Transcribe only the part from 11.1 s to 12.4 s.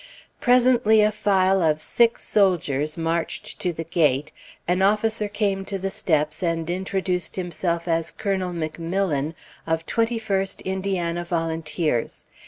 Volunteers.